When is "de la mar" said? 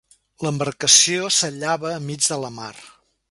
2.31-2.73